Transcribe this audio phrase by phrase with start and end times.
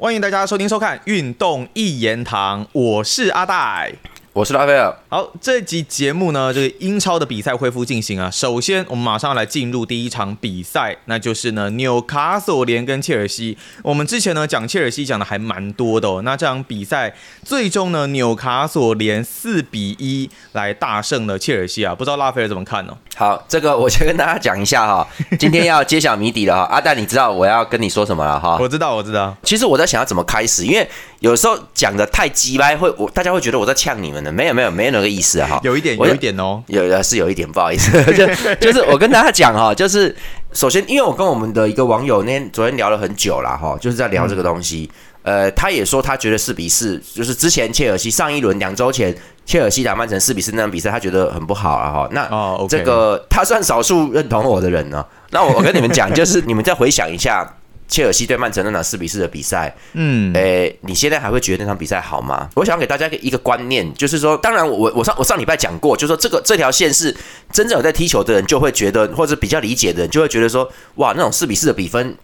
[0.00, 3.92] 欢迎大家收听收看《运动一言堂》，我是阿戴。
[4.38, 4.96] 我是拉斐尔。
[5.08, 8.30] 好，这集节目呢，这个英超的比赛恢复进行啊。
[8.30, 13.58] 首先，我们马上来进入第一场比赛，那就是呢纽卡索联跟切尔西。
[13.82, 16.22] 我们之前呢讲切尔西讲的还蛮多的哦。
[16.22, 17.12] 那这场比赛
[17.42, 21.92] 最终呢，纽卡索联四比一来大胜了切尔西啊。
[21.92, 22.96] 不知道拉斐尔怎么看呢？
[23.16, 25.04] 好，这个我先跟大家讲一下哈，
[25.36, 26.62] 今天要揭晓谜底了哈。
[26.70, 28.56] 阿蛋，你知道我要跟你说什么了哈？
[28.62, 29.36] 我知道，我知道。
[29.42, 30.88] 其实我在想要怎么开始，因为
[31.20, 34.30] 有时候讲的太鸡掰，会我大家会觉得我在呛你们的。
[34.30, 35.60] 没有，没有，没有那个意思哈。
[35.62, 36.62] 有一点，有一点哦。
[36.68, 40.14] 有是有一点，不好意思， 就就是我跟大家讲哈，就是
[40.52, 44.90] 首先，因为我跟我们的一个网友那天昨天聊了很久了哈，就是在聊这个东西。
[45.22, 49.14] 呃，他也说他觉得四比四，就是之前切尔西上一轮两周前。
[49.44, 51.90] 切尔西打曼城四比四那场比赛，他觉得很不好啊！
[51.90, 52.28] 哈，那
[52.68, 55.02] 这个他算少数认同我的人呢。
[55.30, 57.50] 那我我跟你们讲，就是你们再回想一下
[57.88, 62.48] 切尔西对曼城那场四比四的比赛，嗯，诶，你现在还会觉得那场比赛好吗？
[62.54, 67.16] 我想给大家一个观念，就是说，当然我我上我上礼拜讲过，就是说这个这条线是
[67.50, 72.14] 真正有在踢球的人就会觉得，或者比较理解的人就会觉得说，哇，那种四比四的比分。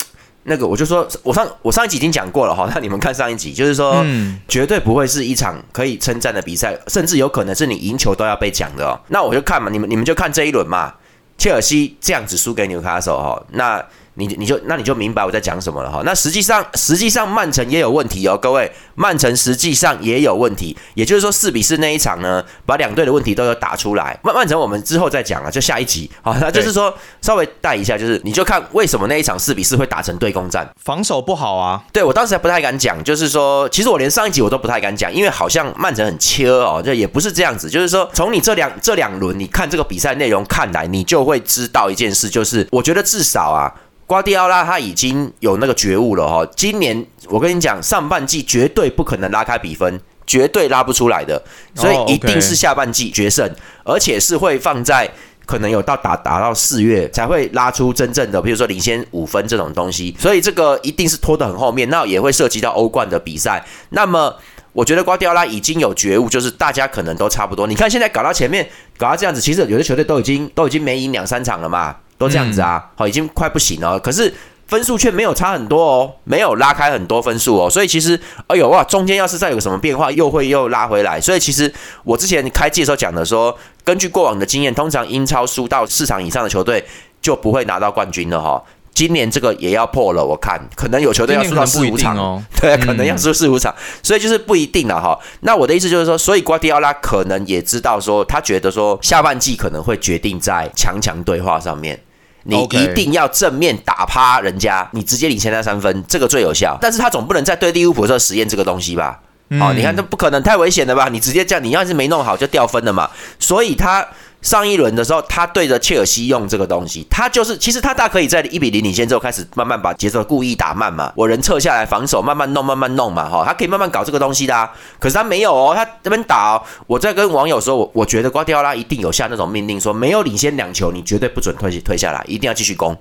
[0.47, 4.05] 那个我就说，我上我上一集已经讲过了哈，那你们看上一集，就是说，
[4.47, 9.01] 绝对不会是一场可以称赞的比赛，甚至有可能是你赢球都要被讲的哦。
[9.09, 10.93] 那我就看嘛，你们你们就看这一轮嘛，
[11.39, 13.83] 切尔西这样子输给纽卡手哈，那。
[14.15, 16.03] 你你就那你就明白我在讲什么了哈。
[16.05, 20.77] 那实际上实际上曼城也有问题哦，各位，曼城实际上也有问题。
[20.95, 24.19] 也就是说四比四那一场呢，把两队的问题都有打出来。
[24.23, 31.83] 曼曼城我们之后再讲啊，就下一集好，那就是说稍微带一下，就是你就看为什么那一场四比四会打成对攻战，防守不好啊。
[31.93, 37.69] 对我当时还不太敢讲，就是说其实我连上一集我都不太敢讲，因为好像曼城很切哦，这也不是这样子。
[37.69, 43.75] 就是说从你这两这两轮你看这个比赛内容看来，你就会知道一件事，就是我觉得至少啊。
[44.15, 51.43] 瓜迪奥拉他已经有那个觉悟了哈，今年我跟你讲，上半季绝对不可能拉开比分，绝对拉不出来的，
[51.75, 55.11] 所以一定是下半季决胜，而且是会放在
[55.47, 63.67] 可能有到打打到四月才会拉出真正的，比如说领先五分这种东西，所以这个一定是拖得很后面，那也会涉及到欧冠的比赛。
[63.91, 64.33] 那么
[64.73, 67.67] 我觉得瓜迪奥拉已经有觉悟，就是大家可能都差不多。
[67.67, 68.65] 你看现在搞到前面
[68.97, 71.97] 搞到这样子，其实有的球队都已经都已经没赢两三场了嘛。
[72.19, 73.99] 都这样子啊，好，已经快不行了。
[73.99, 74.33] 可是
[74.67, 77.69] 分数却没有差很多哦，没有拉开很多分数哦。
[77.69, 81.21] 所以其实，哎呦哇，中间要是再有什么变化，又会又拉回来。
[81.21, 81.73] 所以其实
[82.05, 86.85] 我之前开季的时候讲的说，根据过往的经验，通常英超输到四场以上的球队
[87.21, 88.63] 就不会拿到冠军了哈。
[88.95, 93.75] 今年这个也要破了，我看可能有球队要输到四五场哦， 对，可能要输四五场，
[94.05, 95.19] 所以就是不一定了哈。
[95.41, 102.01] 那我的意思就是说，所以瓜迪奥拉可能也知道说，他觉得说下半季可能会决定在强强对话上面。
[102.45, 106.79] 你一定要正面打趴人家，你直接领先他三分，这个最有效。
[106.81, 109.19] 但是他总不能在对利物浦的时候实验这个东西吧？
[109.61, 111.09] 哦，你看这不可能，太危险了吧？
[111.09, 113.11] 你直接这样，你要是没弄好就掉分了嘛。
[113.41, 114.07] 所以他。
[114.45, 124.71] 上一轮的时候，他对着切尔西用这个东西，他就是其实他大可以在一比零领先之后开始慢慢把节奏故意打慢嘛，我人撤下来防守，慢慢弄慢慢弄嘛，哈，他可以慢慢搞这个东西的。
[125.01, 132.95] 可是他没有哦，他这边打，我在跟网友说，我我觉得瓜迪奥拉一定有下那种命令，说没有领先两球，你绝对不准退退下来，一定要继续攻。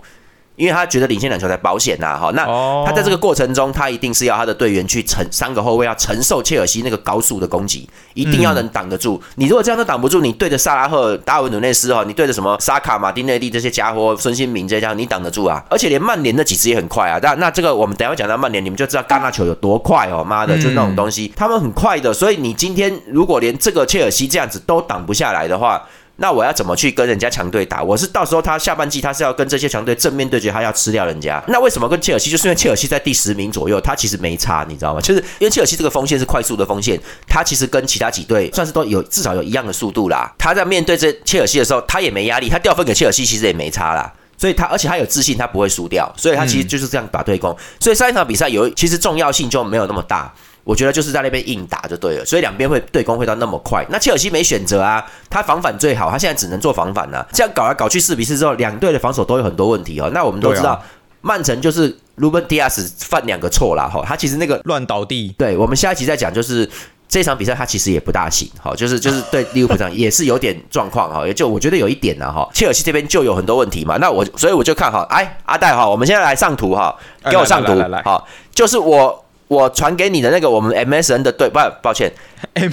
[0.56, 2.46] 因为他觉得领先两球才保险呐，哈，那
[2.86, 9.22] 他在这个过程中，他一定是要他的队员去承三个后卫要承受切尔西那个高速的攻击，一定要能挡得住。
[9.36, 15.63] 你如果这样都挡不住，你对着萨拉赫、达尔文努内斯哈，你对着什么沙卡、马丁内利这些家伙、孙兴民这些家伙，你挡得住啊？
[15.69, 17.19] 而且连曼联那几支也很快啊。
[17.24, 22.13] 那那这个我们等下讲到曼联，你们就知道戛纳球有多快哦，妈的，就那种东西，他们很快的。
[22.13, 25.81] 所以你今天如果连这个切尔西这样子都挡不下来的话，
[26.23, 27.84] 那我要怎么去跟人家强队打？
[27.84, 31.44] 我是到时候他下半季他是要跟这些强队正面对决，他要吃掉人家。
[31.50, 32.29] 那为什么跟切尔西？
[32.29, 35.01] 就是因为切尔西在第十名左右，他其实没差，你知道吗？
[35.01, 36.97] 就是因为切尔西这个锋线是快速的锋线，
[37.28, 40.33] 他其实跟其他几队算是都有至少有一样的速度啦。
[40.38, 44.09] 他在面对这切尔西的时候，他也没压力，他掉分给切尔西其实也没差啦。
[44.38, 47.53] 所以他而且他有自信，他不会输掉，所以他其实就是这样打对攻。
[47.81, 50.33] 所以上一场比赛有其实重要性就没有那么大。
[50.63, 53.86] 我觉得就是在那边硬打就对了，所以两边会对攻会到那么快。
[53.89, 57.27] 那切尔西没选择啊，他防反最好，他现在只能做防反了。
[57.33, 60.10] 这样搞来搞去四比四之后，两队的防守都有很多问题哦。
[60.13, 60.81] 那我们都知道，
[61.19, 65.36] 曼城就是鲁本迪亚斯犯两个错啦哈，他其实那个乱倒地。
[65.38, 66.69] 对我们下一集再讲，就是
[67.10, 73.98] 这场比赛他其实也不大行，哈，就是就是对利物浦上也是有点状况哈，也就我觉得有一点呢哈，切尔西这边就有很多问题嘛。
[73.98, 76.95] 那我所以我就看好，哎，阿戴哈，我们现在来上图哈，
[77.30, 77.74] 给我上图
[78.06, 78.25] 好，
[78.56, 79.19] 就是我。
[79.53, 82.11] 我传给你的那个我们 MSN 的对，不，抱歉，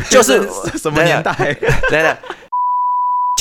[0.09, 0.49] 就是
[0.79, 1.33] 什么年代？
[1.91, 2.17] 等等，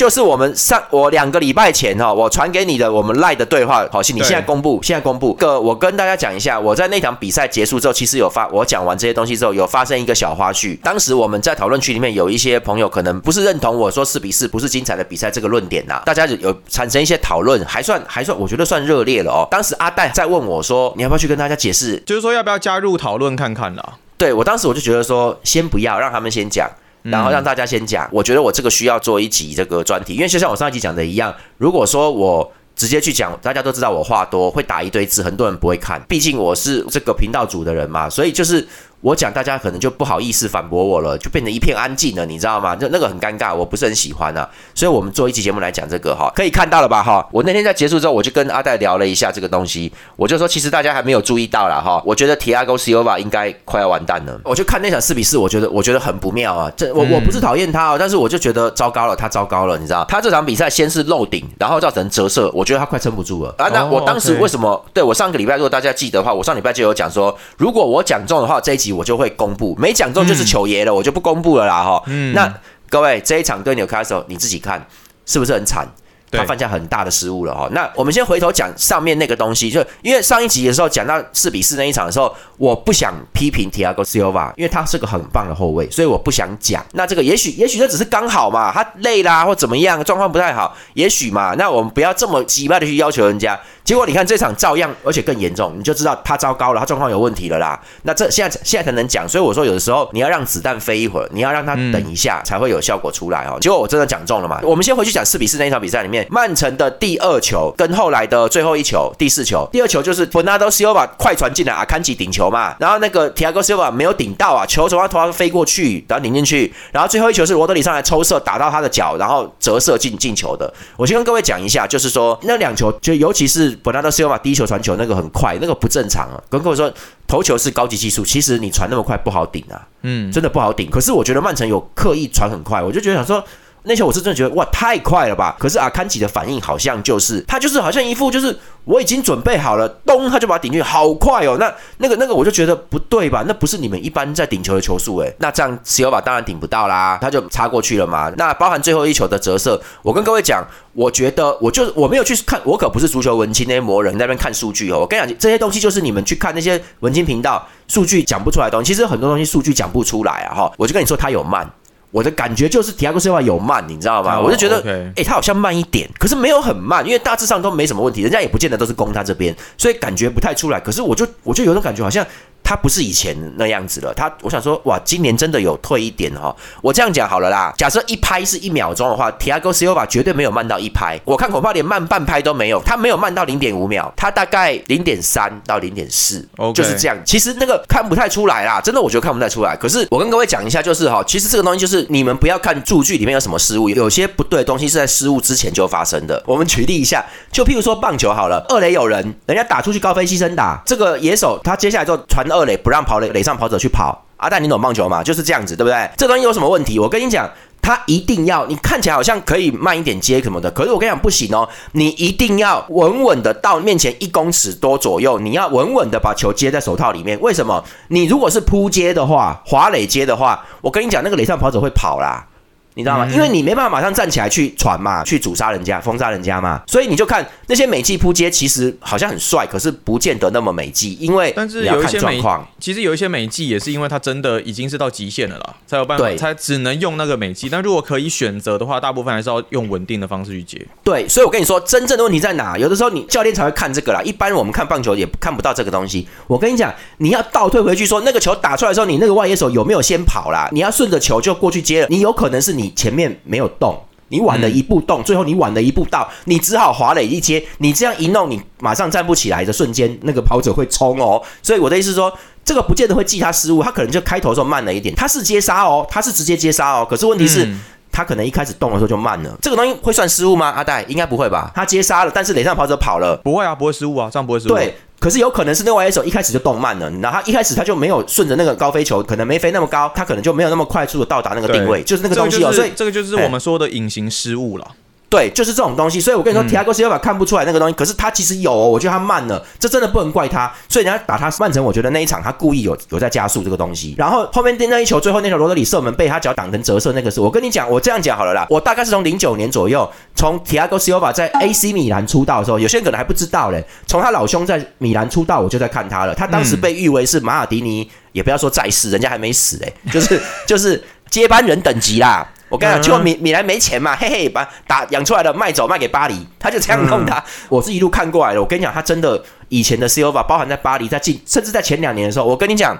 [0.00, 5.34] 就是我们上我两个礼拜前哈，我传给你的我们赖的对话，好，你现在公布，现在公布。
[5.34, 10.74] 个我跟大家讲一下，我在那场比赛结束之后，其实有发，我讲完这些东西之后，有发生一个小花絮。
[10.80, 19.46] 当时我们在讨论区里面有一些朋友可能不是认同我说四比四不是精彩的比赛这个论点呐，大家有产生一些讨论，还算还算，我觉得算热烈了哦。
[19.50, 23.96] 当时阿戴在问我说，你要不要去跟大家解释，就是说要不要加入讨论看看啦？
[24.16, 26.70] 对我当时我就觉得说，先不要让他们先讲。
[27.02, 38.66] 然后让大家先讲，我觉得我这个需要做一集这个专题，因为就像我上一集讲的一样，如果说我直接去讲，大家都知道我话多，会打一堆字，很多人不会看，毕竟我是这个频道组的人嘛，所以就是。
[39.00, 42.76] 我讲，大家可能就不好意思反驳我了，就变成一片安静了，你知道吗？
[42.76, 44.48] 就那个很尴尬，我不是很喜欢啊。
[44.74, 47.02] 所以，我们做一期节目来讲这个哈，可以看到了吧？
[47.02, 52.02] 哈，我那天在结束之后，我就跟阿戴聊了一下这个东西，我就说，其实大家还没有注意到了哈。
[52.04, 54.38] 我觉得 Tiago Silva 应该快要完蛋了。
[54.44, 56.70] 我就看那场四比四，我觉得我觉得很不妙啊。
[56.76, 60.04] 这我我不是讨厌他哦，但是我就觉得糟糕了，他糟糕了，你知道？
[60.04, 63.68] 他这场比赛先是漏顶，然后造成折射，我觉得他快撑不住了啊。
[63.72, 64.84] 那我当时为什么？
[64.92, 69.76] 对我上个礼拜，如果大家记得的话，我上礼拜就有讲说，如果我讲中的话，这一集我就会公布。
[69.78, 72.02] 没讲中就是球爷了，我就不公布了啦哈。
[72.34, 72.52] 那
[72.88, 74.86] 各位这一场对纽卡斯你自己看
[75.26, 75.86] 是不是很惨？
[76.32, 77.68] 他犯下很大的失误了哈。
[77.72, 86.86] 那我们先回头讲上面那个东西，就因为上一集的时候讲到四比四那一场的时候，我不想批评 Tiago Silva，因为他是个很棒的后卫，所以我不想讲。
[86.92, 91.56] 那这个也许也许这只是刚好嘛，他累啦或怎么样，状况不太好，也许嘛。
[91.58, 93.58] 那我们不要这么急败的去要求人家。
[93.84, 97.80] 结果你看这场照样，而且更严重，你就知道他糟糕了，他状况有问题了啦。
[98.02, 103.58] 那这现在现在才能讲，所以我说有的时候你要让子弹飞一会儿，你要让他等一下才会有效果出来哦。
[103.60, 104.60] 结果我真的讲中了嘛？
[104.62, 120.72] 我们先回去讲四比四那一场比赛里面，曼城的第二球跟后来的最后一球第四球，第二球就是 Bernardo Silva 快传进来，阿坎吉顶球嘛，然后那个 Tiago Silva 没有顶到啊，球从他头上飞过去，然后顶进去，然后最后一球是罗德里上来抽射打到他的脚，然后折射进进球的。
[120.96, 124.60] 我先跟各位讲一下，就是说那两球就尤其是 Bernardo Silva 第一。
[124.60, 126.36] 球传球那个很快，那个不正常啊！
[126.50, 126.92] 跟各位说，
[127.26, 130.90] 投球是高级技术，其实你传那么快不好顶啊，嗯，真的不好顶。
[130.90, 133.42] 可是我觉得曼城有刻意传很快，我就觉得想说。
[133.84, 135.56] 那球我是真的觉得哇太快了吧！
[135.58, 141.56] 可是阿坎吉的反应好像就是他就是好像一副就是我已经准备好了，咚他就把它顶进去，好快哦！
[141.58, 143.44] 那那个那个我就觉得不对吧？
[143.46, 145.34] 那不是你们一般在顶球的球速诶。
[145.38, 148.30] 那这样西欧巴当然顶不到啦，他就插过去了嘛。
[148.36, 150.62] 那包含最后一球的折射，我跟各位讲，
[150.92, 154.98] 我觉得我就我没有去看，我可不是足球文青那些魔人那边看数据哦。
[155.00, 160.72] 我跟你讲，这些东西就是你们去看那些文青频道数据讲不出来的东西，其实很多东西数据讲不出来啊哈。
[160.76, 161.70] 我就跟你说，他有慢。
[162.10, 164.40] 我的感觉就是提亚戈斯瓦有慢，你知道吗？
[164.40, 170.80] 我就觉得，哎，他好像慢一点，可是没有很慢，因为大致上都没什么问题，人家也不见得都是攻他这边，所以感觉不太出来。
[170.80, 172.26] 可是我就我就有种感觉，好像。
[172.62, 176.54] 他不是以前那样子了，他我想说，哇，今年真的有退一点哈。
[176.82, 187.16] 我这样讲好了啦，假设一拍是一秒钟的话，Tiago Silva 绝对没有慢到一拍，我看恐怕连慢半拍都没有，他没有慢到零点五秒，他大概零点三到零点四，就是这样。
[187.24, 189.76] 其实那个看不太出来啦，真的我觉得看不太出来。
[189.76, 196.42] 可是我跟各位讲一下，就是哈，其实这个东西就是你们不要看数据里面有什么失误，有些不对的东西是在失误之前就发生的。
[196.46, 203.30] 我们举例一下，就譬如说棒球好了，二垒有人，人家打出去高飞牺牲打，这个野手他接下来就传二垒不让跑垒。
[203.30, 205.22] 垒上跑者去跑，阿蛋，你懂棒球吗？
[205.22, 206.10] 就是这样子，对不对？
[206.16, 206.98] 这东西有什么问题？
[206.98, 207.48] 我跟你讲，
[207.80, 217.40] 他一定要你看起来好像可以慢一点接什么的，可是我跟你讲不行哦，你一定要稳稳的到面前一公尺多左右，你要稳稳的把球接在手套里面。
[217.40, 217.84] 为什么？
[218.08, 222.46] 你如果是扑接的话，滑垒接的话，我跟你讲，那个垒上跑者会跑啦。
[222.94, 223.26] 你知道吗？
[223.32, 232.42] 因为你没办法马上站起来去传嘛，去阻杀人家、封杀人家嘛，所以你就看那些美技扑街，其实好像很帅，可是不见得那么美技，因为但是有一些美，
[232.78, 237.68] 其实有一些美技也是因为他真的已经是到极限了啦，才有办法，才只能用那个美技。
[237.68, 240.80] 但如果可以选择的话，大部分还是要用稳定的方式去接。
[241.04, 242.76] 对，所以我跟你说，真正的问题在哪？
[242.76, 246.26] 有的时候你教练才会看这个啦，一般我们看棒球也看不到这个东西。
[246.46, 250.68] 我跟你讲，你要倒退回去说，那个球打出来的时候，你那个外野手有没有先跑啦？
[250.72, 253.68] 你要顺着球就过去接了，你有可能是你前面没有。
[253.80, 261.40] 动，你晚了一步动，最后你晚了一步到，你只好滑垒一接，你这样一弄，你马上站不起来的瞬间，那个跑者会冲哦。
[261.62, 262.30] 所以我的意思是说，
[262.62, 267.06] 这个不见得会记他失误，他可能就开头的时候慢了一点，他是接杀哦，他是直接接杀哦。
[267.08, 267.66] 可是问题是，
[268.12, 270.68] 他可能一开始动的时候就慢了，这个东西会算失误吗？
[270.68, 271.72] 阿戴应该不会吧？
[271.74, 274.74] 他接杀了，但是垒上跑者跑了，不会啊，不会失误啊，这样不会失误。
[274.74, 274.94] 对。
[275.20, 282.72] 可是有可能是另外一手一开始就动慢了，然后他一开始他就没有顺着那个高飞球，可能没飞那么高，他可能就没有那么快速的到达那个定位，就是那个东西哦。
[282.72, 284.86] 所以这个就是我们说的隐形失误了。
[285.30, 286.20] 对，就是这种东西。
[286.20, 290.70] 所以我跟你说，提亚戈西尔法看不出来那个东西，可是他其实有，哦，我觉得他慢了，这真的不能怪他。
[290.88, 294.16] 所以人家打他曼城，我觉得那一场他故意有有在加速这个东西。
[294.18, 298.66] 然后后面那一球，最后那球罗德里射门被他脚挡成折射，那个是我跟你讲，我这样讲好了啦。
[298.68, 303.84] 我大概是从零九年左右，从提亚戈西尔法在 AC 米兰出道的时候，有些人可能还不知道嘞。
[304.08, 306.34] 从他老兄在米兰出道，我就在看他了。
[306.34, 312.44] 他当时被誉为是马尔迪尼，也不要说在世，人家还没死嘞，就是就是接班人等级啦。
[312.70, 317.42] 我跟你讲，就米米兰没钱嘛，嘿嘿，把打养出来的卖走卖给巴黎，他就这样弄他。
[317.68, 318.60] 我是一路看过来的。
[318.62, 322.96] 我跟你讲，他真的以前的 C O 法包含在巴黎，在近，甚至在前两年的时候，我跟你讲，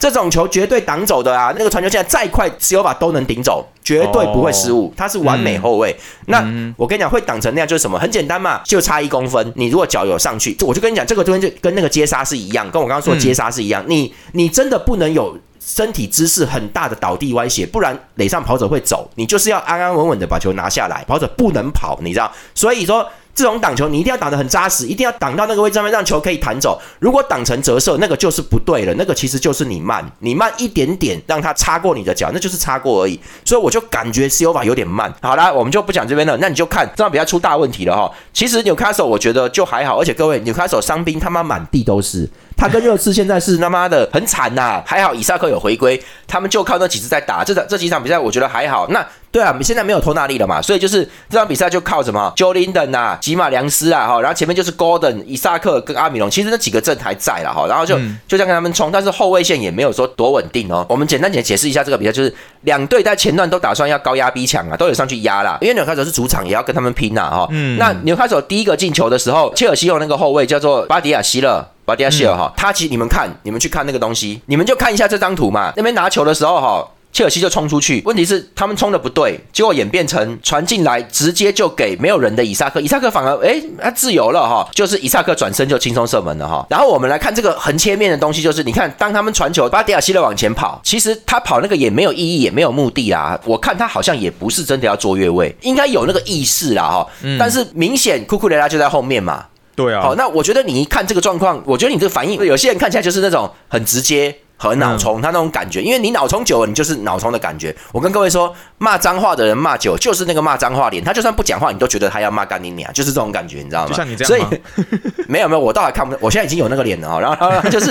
[0.00, 1.54] 这种球绝对挡走的啊。
[1.56, 4.92] 那个传球现在再快，C O 法都能顶走，绝对不会失误。
[4.96, 5.96] 他是完美后卫。
[6.26, 6.44] 那
[6.76, 7.98] 我跟你讲，会挡成那样就是什么？
[7.98, 9.52] 很简单嘛，就差一公分。
[9.54, 13.84] 你如果脚有上去，我就跟你讲，这个东西就跟那个接杀是一样，跟我刚刚说的接杀是一样。
[13.86, 15.38] 你你真的不能有。
[15.62, 19.08] 身体姿势很大的倒地歪斜，不然垒上跑者会走。
[19.16, 22.32] 你就是要安安稳稳的把球拿下来，跑者不能跑，你知道？
[22.54, 23.06] 所以说。
[23.34, 26.80] 这种挡球，你一定要挡得很扎实，一定要挡到那个位置上面，让球可以弹走。
[26.98, 33.18] 如果挡成折射，那个就是不对了，那个其实就是你慢，你慢一点点，让它擦过你的脚，那就是擦过而已。
[33.44, 35.12] 所以我就感觉 C O 法有点慢。
[35.22, 38.12] 好啦，我们就不讲这边了，那你就看这场比赛出大问题了哈。
[38.32, 44.82] 其实纽卡索我觉得就还好，而且各位纽卡索伤兵他妈满地都是，他跟热刺现在是他妈的很惨呐。
[44.84, 48.88] 还好以萨克有回归，他们就靠那几次在打这场这几场比赛，我觉得还好。
[48.88, 57.96] 那对啊，你现在没有托纳利了嘛，所以就是这场比赛就靠什么 j o l i n d o n 啊，吉马良斯啊，哈，然后前面就是 Gordon、伊萨克跟阿米隆，其实那几个阵还在了哈，然后就
[58.26, 60.84] 就这样跟他们冲，但是后卫线也没有说多稳定哦。
[60.88, 67.46] 我们简单解解释一下这个比赛，就是两队在前段都打算要高压逼抢啊，都有上去压啦，因为纽卡索是主场，也要跟他们拼呐哈。
[67.50, 76.88] 嗯那纽卡索第一个进球的时候，切尔西用那个后卫叫做巴迪亚希勒，巴迪亚希勒哈，他其实你们看，你们去看那个东西，你们就看一下这张图嘛，那边拿球的时候哈。
[77.12, 86.64] 切尔西就冲出去，问题是他们冲的不对，结果演变成传进来，直接就给没有人的伊萨克，伊萨克反而哎他自由了哈，就是伊萨克转身就轻松射门了哈。
[86.70, 93.38] 然后我们来看这个横切面的东西，就是你看当他们传球，巴迪亚希勒往前跑，其实他跑那个也没有意义，也没有目的啦。
[93.44, 97.06] 我看他好像也不是真的要做越位，应该有那个意识啦哈。
[97.38, 99.46] 但是明显库库雷拉就在后面嘛。
[99.74, 100.00] 对啊。
[100.00, 104.36] 好，那我觉得你一看这个状况，我觉得你这个反应，有些人看起来就是那种很直接。
[104.60, 107.74] 和脑充，他那种感觉，因为你脑充久了，你就是脑充的感觉。
[107.92, 113.88] 我跟各位说，骂脏话的人骂久，就是那个骂脏话脸，他就算不讲话，你都觉得他要骂干你娘，就是这种感觉，你知道吗？
[113.88, 114.60] 就像你这样所以
[115.26, 117.18] 没有没有，我倒还看不，我现在已经有那个脸了啊。
[117.18, 117.90] 然后 就是，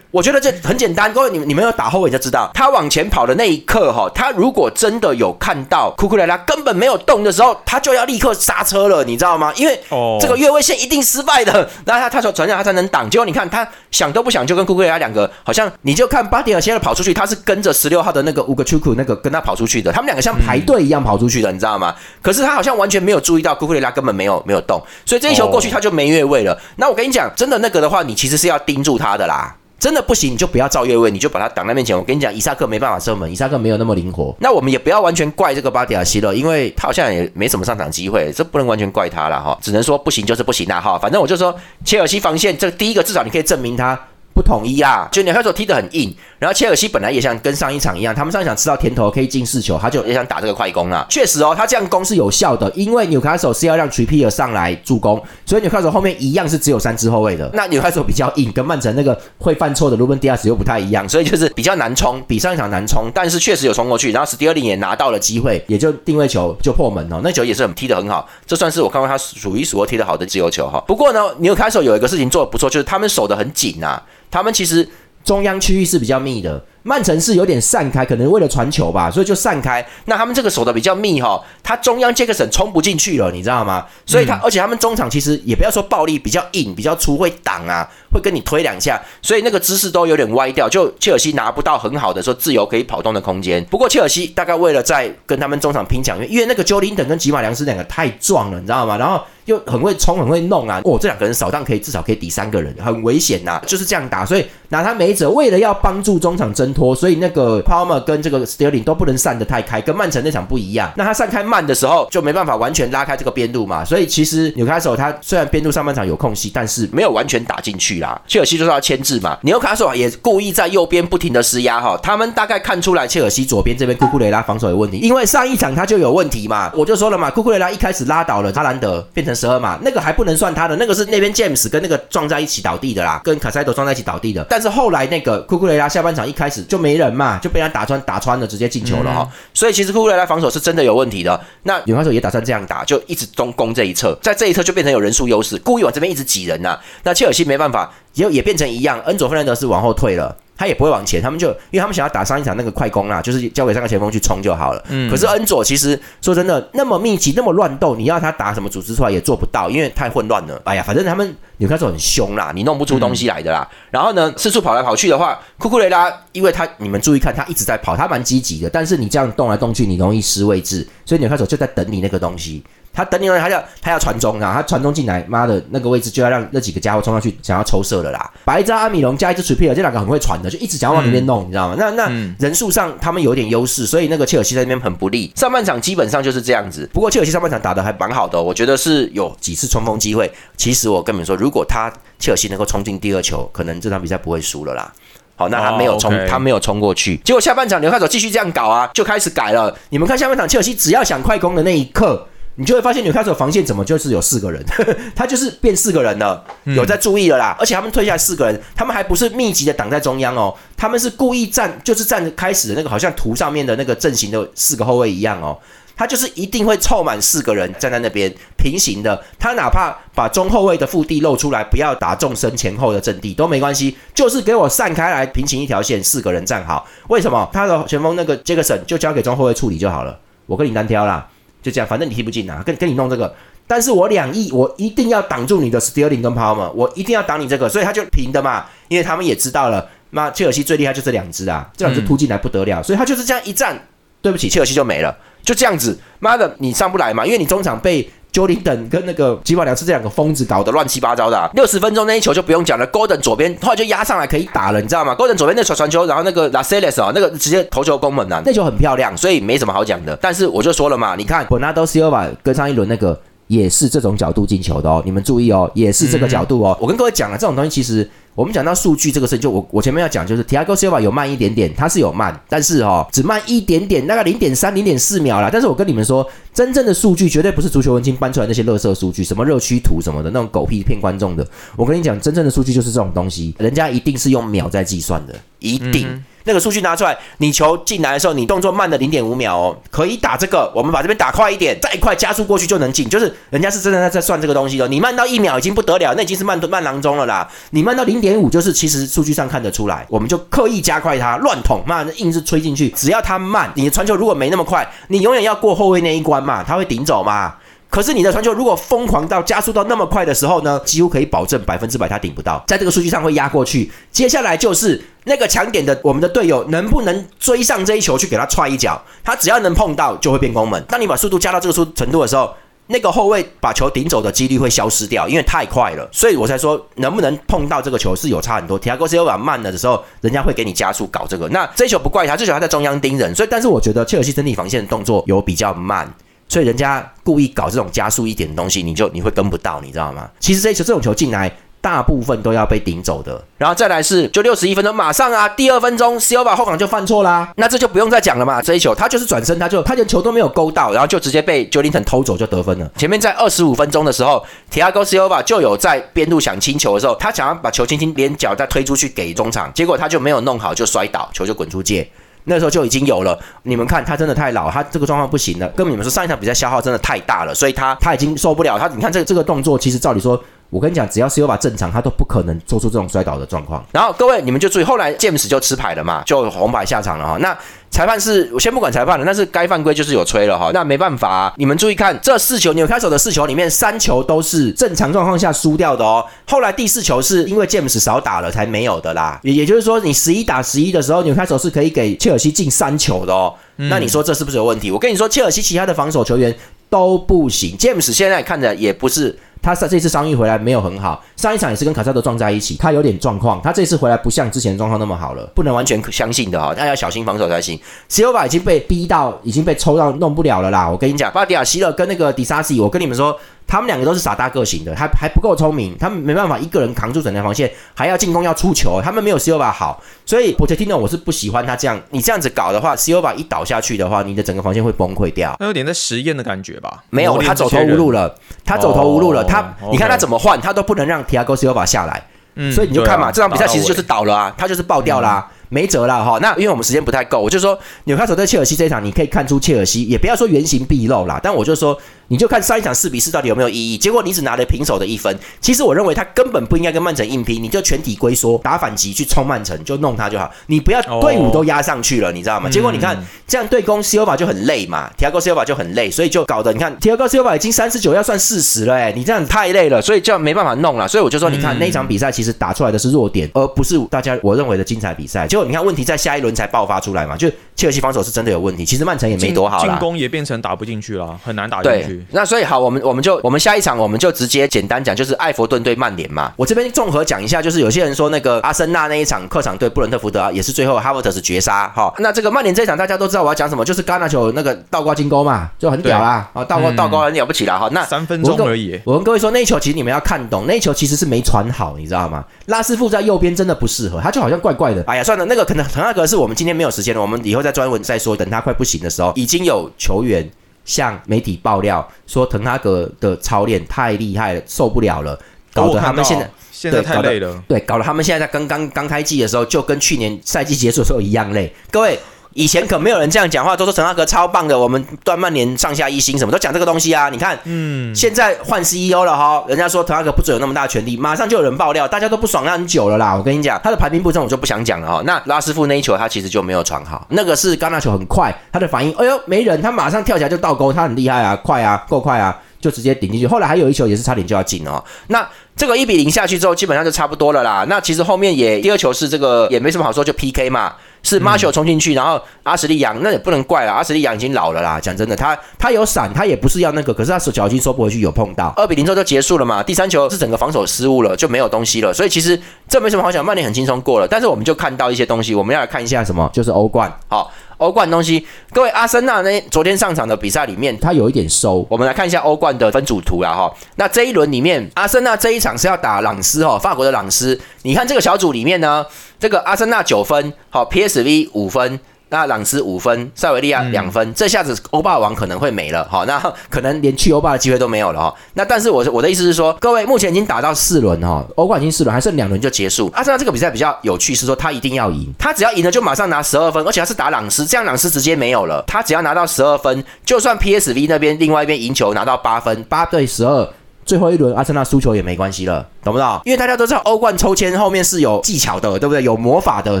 [0.10, 9.50] 我觉得这很简单，各位你你们有打后卫就知道，他往前跑的那一刻哈，他如果真的有看到库库雷拉根本没有动的时候，他就要立刻刹车了，你知道吗？
[9.56, 9.80] 因为
[10.20, 15.93] 这个越位线一定失败的，然后他他说转向他才能挡，结果你看他想都不想就跟库库雷拉两个好像你。
[15.94, 21.94] 你就看巴迪尔现在跑出去，他是跟着十六号的那个乌格丘库那个跟他跑出去的，他们两个像排队一样跑出去的，你知道吗？
[22.20, 26.60] 可是他好像完全没有注意到库库雷拉根本没有没有动，所以这一球过去他就没越位了。
[26.74, 29.54] 那我跟你讲，真的那个的话，你其实是要盯住他的啦。
[29.78, 31.96] 真的不行，你就不要照越位，你就把他挡在面前。
[31.96, 34.34] 我跟你讲，伊萨克没办法射门，伊萨克没有那么灵活。
[34.40, 39.56] 那我们也不要完全怪这个巴迪亚希勒，因为他好像也没什么上场机会，这不能完全怪他了哈。
[39.62, 40.98] 只能说不行就是不行啦哈。
[40.98, 43.98] 反正我就说切尔西防线这第一个至少你可以证明他。
[44.34, 51.06] 不统一啊，就纽卡索踢得很硬，然后切尔西本来也想跟上一场一样，他们上一场吃到甜头可以进四球，他就也想打这个快攻啊。
[51.08, 57.48] 确实哦，他这样攻是有效的，因为纽卡索是要让 t r i p p e r 上来助攻，所以纽卡索后面一样是只有三支后卫的。
[57.54, 70.82] 那纽卡索比较硬，跟曼城那个会犯错的鲁本迪亚斯又不太一样，所以就是比较难冲，比上一场难冲，但是确实有冲过去，然后史蒂尔林也拿到了机会，也就定位球就破门哦，那球也是很踢得很好，这算是我看过他数一数二踢得好的自由球哈。
[70.86, 74.02] 不过呢，纽卡索有一个事情做得不错，就是他们守得很紧啊。
[74.34, 74.88] 他们其实
[75.22, 76.60] 中央区域是比较密的。
[76.82, 79.86] 曼城是有点散开，可能为了传球吧，所以就散开。
[80.06, 83.86] 那他们这个守的比较密哈，他中央杰克森冲不进去了，你知道吗？
[84.04, 93.64] 所以他而且他们中场其实也不要说暴力，比较硬，比较粗，会挡啊，会跟你推两下，所以那个姿势都有点歪掉，就切尔西拿不到很好的说自由可以跑动的空间。
[93.70, 98.98] 不过切尔西大概为了在跟他们中场拼抢，因为那个丘林等跟吉马良斯两个太壮了，你知道吗？
[98.98, 105.30] 然后又很会冲，很会弄啊，哦，这两个人扫荡可以至少可以抵三个人，很危险呐，就是这样打，所以拿他没辙。
[105.30, 110.92] 为了要帮助中场挣脱，所以那个 Palmer 跟这个 Sterling 都不能散得太开，跟曼城那场不一样。
[110.96, 113.84] 那他散开慢的时候，就没办法完全拉开这个边路嘛。
[113.84, 118.20] 所以其实纽卡索他虽然边路上半场有空隙，但是没有完全打进去啦。
[118.26, 119.36] 切尔西就是要牵制嘛。
[119.42, 121.98] 纽卡索也故意在右边不停的施压哈。
[122.02, 126.70] 他们大概看出来切尔西左边这边库库雷拉防守有问题，因为上一场他就有问题嘛。
[126.74, 134.46] 我就说了嘛，库库雷拉一开始拉倒了哈兰德，变成成十二码，那个还不能算他的，那个是那边 James 跟那个撞在一起倒地的啦，跟卡塞多撞在一起倒地的。
[134.48, 139.28] 但是后来那个库库雷拉下半场一开始就没人嘛，就被他打穿打穿了，直接进球了哈。
[139.52, 141.40] 所以其实库库雷拉防守是真的有问题的。
[141.64, 146.78] 那纽卡索也打算这样打，就一直中攻这一侧，在这一侧就变成有人数优势，故意往这边一直挤人呐。
[147.02, 150.36] 那切尔西没办法，也也变成一样，恩佐费兰德是往后退了。
[150.56, 154.84] 他也不会往前，他们就因为他们想要打上一场那个快攻啦，就是交给三个前锋去冲就好了。
[154.88, 155.10] 嗯。
[155.10, 160.60] 可是恩佐其实说真的，那么密集、那么乱斗，你要他打什么组织出来也做不到，因为太混乱了。
[160.64, 163.68] 哎呀，反正他们纽卡索很凶啦，你弄不出东西来的啦。
[163.90, 168.70] 然后呢，四处跑来跑去的话，库库雷拉，因为他你们注意看，他一直在跑，他蛮积极的。
[168.70, 172.62] 但是你这样动来动去，你容易失位置，所以纽卡索就在等你那个东西。
[172.94, 174.52] 他等你了，他要他要传中啊！
[174.54, 178.30] 他传中进来，妈的那个位置就要让那几个家伙冲上去，想要抽射了啦！
[178.44, 181.74] 白扎阿米隆加一只水皮尔，这两个很会传的，就一直想要往里面弄，你知道吗？
[181.76, 182.08] 那那
[182.38, 185.32] 人数上他们有点优势，所以那个切尔西在那边很不利。
[185.34, 186.88] 上半场基本上就是这样子。
[186.92, 190.30] 不过切尔西上半场打的还蛮好的，我觉得是有几次冲锋机会。
[190.56, 194.92] 其实我跟你们说，如果他切尔西能够冲进第二球，可能这场比赛不会输了啦。
[195.36, 197.16] 好，那他没有冲，他没有冲过去。
[197.24, 199.76] 结果下半场纽卡索继续这样搞啊，就开始改了。
[199.90, 202.24] 你们看下半场切尔西只要想快攻的那一刻。
[202.56, 204.64] 你就会发现纽卡索防线怎么就是有四个人，
[205.16, 207.56] 他就是变四个人了，有在注意了啦。
[207.58, 215.58] 而且他们退下来四个人，他们还不是密集的挡在中央哦，他们是故意站，就是站开始的那个好像图上面的那个阵型的四个后卫一样哦，
[215.96, 226.86] 他就是一定会凑满四个人站在那边平行的，他哪怕把中后卫的腹地露出来，不要打纵深前后的阵地都没关系，就是给我散开来平行一条线，四个人站好。
[227.08, 227.50] 为什么？
[227.52, 231.28] 他的前锋那个杰克森就交给中后卫处理就好了，我跟你单挑啦。
[231.64, 233.34] 就这样，反正你踢不进啊，跟跟你弄这个，
[233.66, 243.82] 但是我两亿，我一定要挡住你的 Sterling 跟 Palmer，我一定要挡你这个，所以他就平的嘛，因为他们也知道了，那切尔西最厉害就这两只啊，这两只突进来不得了，所以他就是这样一站，
[244.20, 248.08] 对不起，切尔西就没了，就这样子，妈的，你上不来嘛，因为你中场被。
[248.34, 251.50] Jordan 跟那个吉瓦良是这两个疯子搞得乱七八糟的。
[251.54, 260.18] 六十分钟那一球就不用讲了，Golden 左边后来就压上来可以打了，你知道吗？Golden 左边那传传球，然后那个 La c e l e s 啊，那个直接头球攻门啊，那球很漂亮，所以没什么好讲的。
[260.20, 266.76] 但是我就说了嘛，你看 Bernardo Silva 跟上一轮那个也是这种角度进球的哦，你们注意哦，也是这个角度哦。
[266.80, 268.08] 我跟各位讲了，这种东西其实。
[268.36, 275.48] 我们讲到数据这个事，就我我前面要讲，就是 Tiago Silva 有慢一点点，它是有慢，但是哈只慢一点点，大概零点三、零点四秒啦。
[275.52, 281.46] 但是我跟你们说，真正的数据绝对不是足球文青搬出来那些乐色数据，什么热区图什么的那种狗屁骗观众的。
[281.76, 286.20] 我跟你讲，真正的数据就是这种东西，人家一定是用秒在计算的，一定。
[286.44, 294.86] 那个数据拿出来，你球进来的时候，你动作慢了零点五秒哦，可以打这个，我们把这边打快一点，再快加速过去就能进，就是人家是真的在在算这个东西的。
[294.88, 297.48] 你慢到一秒已经不得了，那已经是慢慢郎中了啦。
[297.70, 302.90] 你慢到零点五，就是其实数据上看得出来，我们就刻意加快它，乱捅，妈硬是吹进去。
[302.90, 307.54] 只要它慢，你的传球如果没那么快，你永远要过后卫那一关嘛，他会顶走嘛。
[307.94, 313.88] 可是你的传球如果疯狂到加速到那么快的时候呢，几乎可以保证百分之百他顶不到，在这个数据上会压过去。
[314.10, 319.00] 接下来就是那个强点的，我们的队友能不能追上这一球去给他踹一脚？
[319.22, 320.84] 他只要能碰到就会变攻门。
[320.88, 322.52] 当你把速度加到这个速程度的时候，
[322.88, 326.08] 那个后卫把球顶走的几率会消失掉，因为太快了。
[326.10, 328.76] 所以我才说能不能碰到这个球是有差很多。
[328.76, 331.48] 提亚戈斯又把慢了的时候，人家会给你加速搞这个。
[331.50, 333.32] 那这一球不怪他，这球他在中央盯人。
[333.32, 336.12] 所以，但是我觉得切尔西整体防线的动作有比较慢。
[336.48, 340.28] 所以人家故意搞这种加速一点的东西，你就你会跟不到，你知道吗？
[340.38, 343.42] 其实这一球这种球进来，大部分都要被顶走的。
[343.58, 348.62] 然后再来是，就六十一分钟，马上啊，第二分钟，C 罗把后防就犯错啦，那这就不用再讲了嘛。
[348.62, 352.90] 这一球他就是转身，他就他连球都没有勾到，然后就直接被 j o 特 n 偷走就得分了。
[352.96, 362.08] 前面在二十五分钟的时候，Tiago Silva 就有在边路想清球的时候，他想要把球轻轻连脚再推出去给中场，结果他就没有弄好，就摔倒，球就滚出界。
[362.44, 365.68] 那时候就已经有了，你们看他真的太老，他这个状况不行了。
[365.70, 368.78] 跟你们说，上一场比赛消耗真的太大了，所以他他已经受不了。
[368.78, 370.40] 他你看这个这个动作，其实照理说，
[370.74, 373.84] 我跟你讲，只要是有把正常，他都不可能做出这种摔倒的状况。
[373.92, 377.38] 然后各位你们就注意，后来 James 就吃牌了嘛，就红牌下场了哈。
[377.38, 377.56] 那。
[377.90, 386.26] 裁判是我先不管裁判了，但是该犯规就是有吹了哈，那没办法，你们注意看这四球，纽卡手的四球里面三球都是正常状况下输掉的哦。
[386.44, 393.54] 后来第四球是因为 James 少打了才没有的啦，也也就是说你十一打十一的时候，纽卡手是可以给切尔西进三球的哦。
[393.76, 394.90] 那你说这是不是有问题？
[394.90, 396.52] 我跟你说，切尔西其他的防守球员
[396.94, 399.36] 都不行，，James 现在看着也不是。
[399.60, 403.60] 他上这次伤愈回来没有很好，上一场也是跟卡萨德撞在一起，他有点状况。
[403.62, 407.76] 他这次回来不像之前状况那么好了，不能完全相信的哈，大家要小心防守才行。
[408.06, 410.88] 西欧巴已经被逼到，已经被抽到弄不了了啦。
[410.88, 413.34] 我跟你讲，巴迪亚希勒跟那个迪萨西，我跟你们说，
[413.66, 425.56] 他们两个都是傻大个型的，还还不够聪明，他们没办法一个人扛住整条防线，还要进攻要出球，他们没有 Silva 好，所以我 n o 我是不喜欢他这样，你这样子搞的话，Silva 一倒下去的话，你的整个防线会崩溃掉。
[425.58, 427.02] 那有点在实验的感觉吧？
[427.10, 428.32] 没有，他走投无路了，
[428.64, 432.22] 他走投无路了，他你看他怎么换，他都不能让 Tiago Silva 下来，
[432.70, 435.50] 所以你就看嘛，这场比赛其实就是倒了啊，他就是爆掉啦。
[435.70, 441.98] 没辙了哈，那因为我们时间不太够，我就说纽卡索对切尔西这一场，你可以看出切尔西也不要说原形毕露啦，但我就说。
[442.28, 443.98] 你就看上一场四比四到底有没有意义？
[443.98, 445.36] 结果你只拿了平手的一分。
[445.60, 450.50] 其实我认为他根本不应该跟曼城硬拼，你就全体龟缩打反击去冲曼城，就弄他就好。
[450.66, 452.68] 你不要队伍都压上去了，你知道吗？
[452.70, 461.06] 结果你看这样对攻西欧巴就很累嘛，提亚戈西欧巴就很累，所以就搞得你看提亚戈西欧巴已经三十九要算四十了，哎，你这样太累了，所以就没办法弄了。
[461.06, 465.46] 所以我就说，你看那场比赛其实打出来的是弱点，而不是大家我认为的精彩比赛。
[465.46, 468.84] 结果你看问题在下一轮才爆发出来嘛，就切尔西防守是真的有问题。
[468.84, 472.13] 其实曼城也没多好，进攻也变成打不进去了，很难打进去。
[472.32, 473.04] 那所以好我们。
[473.04, 476.50] 我们就我们下一场我们就直接简单讲，就是艾弗顿对曼联嘛。
[476.56, 482.12] 我这边综合讲一下，就是有些人说那个阿森纳那一场客场对布伦特福德啊也是最后哈弗特是绝杀哈。
[482.18, 487.90] 那这个曼联这一场大家都知道我要讲什么，就是戛纳球那个倒挂金钩嘛，就很屌啦啊，倒挂倒挂很了不起了哈。
[487.92, 488.98] 那三分钟而已。
[489.04, 492.42] 我跟各位说，那一球其实你们要看懂，那一球其实是没传好，你知道吗？
[492.66, 495.04] 拉师傅在右边真的不适合，他就好像怪怪的。
[495.06, 498.34] 哎呀，算了，那个可能滕哈格是我们今天没有时间了，我们以后再专门再说。
[498.34, 500.48] 等他快不行的时候，已经有球员。
[500.84, 505.38] 向媒体爆料说，滕哈格的操练太厉害了，受不了了，
[505.72, 507.62] 搞得他们现在现在太累了。
[507.66, 511.74] 对，搞得他们现在在刚刚刚开季的时候，就跟去年赛季结束的时候一样累。
[511.90, 512.18] 各位。
[512.54, 517.28] 以前可没有人这样讲话，都说陈浩格超棒的，我们段曼联上下一心，什么都讲这个东西啊。
[517.28, 523.34] 你看，嗯，现在换 CEO 了哈，人家说陈浩格不准有那么大权力，马上就有人爆料，大家都不爽很久了啦。
[523.34, 525.22] 我跟你讲，他的排兵布阵我就不想讲了哈。
[525.24, 533.46] 那拉师傅那一球他其实就没有传好，那个是刚那球很快，他的反应，哎呦没人，他马上跳起来就倒钩，他很厉害啊，快啊，够快啊，就直接顶进去。
[533.46, 535.02] 后来还有一球也是差点就要进哦。
[535.28, 537.86] 那这个一比零下去之后，基本上就差不多了啦。
[537.88, 540.92] 那其实后面也第二球是这个也没什么好说，就 PK 嘛。
[541.26, 545.00] 是马修冲进去，然后阿什利杨那也不能怪了，阿什利杨已经老了啦。
[545.00, 549.82] 讲真的，他他有闪，他也不是要那个，可是他手脚已经收不回去，有碰到二比零之后就结束了嘛。
[549.82, 552.12] 第三球是整个防守失误了，就没有东西了。
[552.12, 554.28] 所以其实这没什么好讲，曼联很轻松过了。
[554.28, 557.10] 但是我们就看到一些东西，我们要来看一下什么，就是欧冠。
[557.28, 557.50] 好。
[557.84, 561.86] 欧冠东西，各位阿森纳那昨天上场的比赛里面，他有一点收。
[561.90, 563.72] 我们来看一下欧冠的分组图啦哈。
[563.96, 567.60] 那这一轮里面，阿森纳这一场是要打朗斯哈，法国的朗斯。
[567.82, 569.04] 你看这个小组里面呢，
[569.38, 572.00] 这个阿森纳九分，好，PSV 五分。
[572.34, 578.34] 那朗斯五分，塞维利亚两分，这下子欧霸王可能会没了哈，那可能连去欧霸的机会都没有了哈。
[578.54, 583.08] 那但是我我的意思是说，各位目前已经打到四轮哈，欧冠已经四轮，还剩两轮就结束。
[583.14, 588.82] 阿森纳这个比赛比较有趣，是说他一定要赢，他只要赢了就马上拿十二分，而且他是打朗斯，这样朗斯直接没有了。
[588.88, 593.68] 他只要拿到十二分，就算 PSV 那边另外一边赢球拿到八分，八对十二，
[594.04, 596.40] 最后一轮阿森纳输球也没关系了，懂不懂？
[596.44, 599.22] 因为大家都知道欧冠抽签后面是有技巧的，对不对？
[599.22, 600.00] 有魔法的，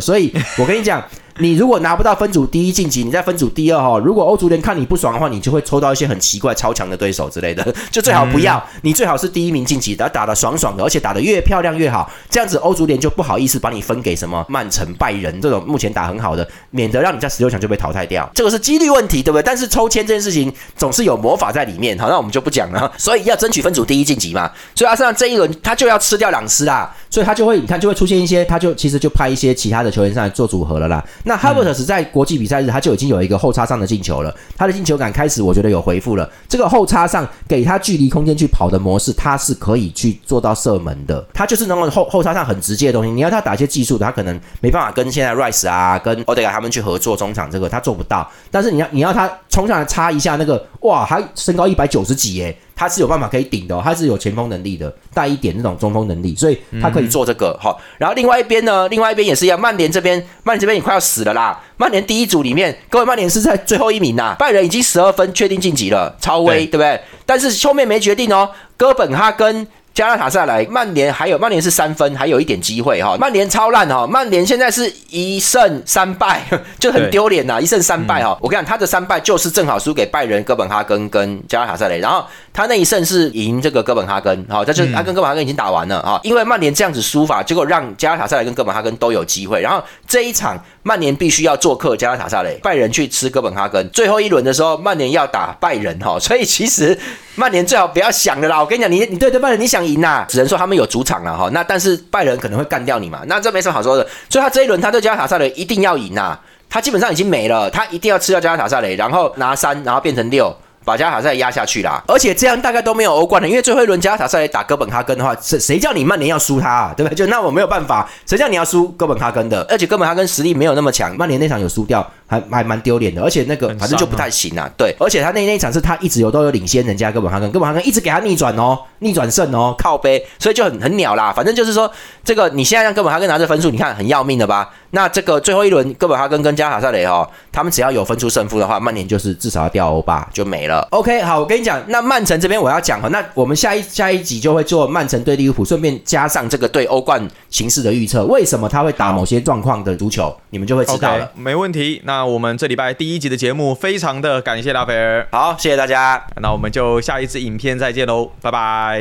[0.00, 1.02] 所以我跟你讲。
[1.38, 3.98] 你如果拿不到分组第一晋级，你在分组第二哈。
[3.98, 8.64] 如果欧足联看你不爽的话，你就会抽到一些很奇怪、超强的对手之类的，就最好不要。
[8.82, 12.08] 你最好是第一名晋级，打打的爽爽的，而且打的越漂亮越好。
[12.30, 18.30] 这样子欧足联就不好意思把你分给什么曼城、拜仁这种目前打很好的，免得让你在十六强就被淘汰掉。
[18.32, 19.42] 这个是几率问题，对不对？
[19.42, 22.92] 但是抽签这件事情总是有魔法在里面，好，那我们就不讲了。
[22.96, 24.48] 所以要争取分组第一晋级嘛。
[24.76, 31.04] 所以阿森纳这一轮他就要吃掉朗斯啦，所以他就会你看就会出现一些，他就其实就派一些其他的球员上来做组合了啦。
[31.24, 32.04] 那哈伯特是在。
[32.14, 34.32] 国际比赛日，他就已经有一个后插上的进球了。
[34.56, 36.30] 他的进球感开始，我觉得有回复了。
[36.48, 41.26] 这个后插上给他距离空间去跑的模式，他是可以去做到射门的。
[41.32, 43.10] 他就是能够后后插上很直接的东西。
[43.10, 48.30] 你要他打一些技术，他可能没办法跟现在 Rice 啊、跟 o d e g a 他们去合作中场，这个他做不到。
[48.50, 52.56] 但是你要你要他冲上来插一下那个，哇，还身高一百九十几耶！
[52.76, 57.76] 他是有办法可以顶的，他是有前锋能力的，带一点那种中锋能力，所以他可以做这个哈。
[57.98, 61.62] 然后另外一边呢，另外一边也是一样，曼联这边，曼联这边也快要死了啦。
[61.76, 67.00] 曼联第一组里面，各位曼联是在最后一名呐，拜仁已经十二分确定晋级了，超威，对不对？
[67.24, 69.66] 但是后面没决定哦，哥本哈根。
[69.94, 73.16] 加拉塔萨来，曼联还有曼联是三分，还有一点机会哈。
[73.16, 76.42] 曼联超烂哈，曼联现在是一胜三败，
[76.80, 78.36] 就很丢脸呐，一胜三败哈。
[78.40, 86.20] 我跟你讲，他的三败就是正好输给拜仁、哥本哈根跟加拉塔萨雷，然后他那一胜是赢这个哥本哈根，好，他就他跟哥本哈根已经打完了哈。
[86.24, 90.60] 因为曼联这样子输法，结果让加拉塔萨雷跟哥本哈根都有机会，然后这一场。
[90.86, 93.88] 曼联必须要做客加拉塔萨雷，拜仁去吃哥本哈根。
[93.88, 96.98] 最后一轮的时候，曼联要打拜仁哈，所以其实
[97.36, 98.60] 曼联最好不要想了啦。
[98.60, 101.48] 我跟你讲，你你对对拜仁你想赢呐，只能说他们有主场了哈。
[101.52, 104.06] 那但是拜仁可能会干掉你嘛，那这没什么好说的。
[104.28, 106.38] 所以他这一轮他对加拉塔萨雷一定要赢呐，
[106.70, 110.54] 他基本上已经没了，他一定要吃掉加拉塔萨雷，然后拿三，然后变成六。
[110.86, 112.04] 把加塔赛压下去啦。
[112.06, 117.16] 而且这样大概都没有欧冠了，因为最后一轮加塔赛打哥本哈根的话，谁谁叫你曼联要输他，啊，对不对？
[117.16, 119.62] 就那我没有办法，谁叫你要输哥本哈根的？
[119.70, 123.22] 而且哥本哈根实力没有那么强，曼联那场有输掉，还还蛮丢脸的。
[123.22, 124.94] 而且那个反正就不太行啊，对。
[124.98, 131.32] 而且他那那一场是他一直有都有领先人家哥本哈根，哥本哈根一直给他逆转哦，逆转胜哦，靠背，所以就很很鸟啦。
[131.32, 131.90] 反正就是说，
[132.24, 134.70] 这个你现在让哥本哈根拿这分数，你看很要命的吧？
[134.90, 140.86] 那这个最后一轮哥本哈根跟加塔萨雷哦，他们只要有分出胜负的话，曼联就是至少要掉欧霸就没了。
[140.90, 151.28] OK，好，我跟你讲，那曼城这边我要讲哈，那我们下一下一集就会做曼城对利物浦，顺便加上这个对欧冠形势的预测，为什么他会打某些状况的足球，你们就会知道了。
[151.34, 159.00] 没问题，那我们这礼拜第一集的节目非常的感谢拉斐尔，好，谢谢大家，那我们就下一次影片再见喽，拜拜，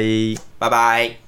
[0.57, 1.22] 拜拜。